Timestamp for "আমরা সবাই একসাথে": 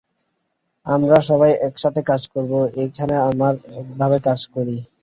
0.85-2.01